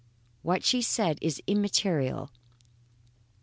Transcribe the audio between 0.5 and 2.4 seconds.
she said is immaterial.